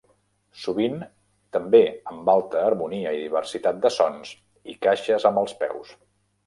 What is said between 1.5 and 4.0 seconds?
també amb alta harmonia i diversitat de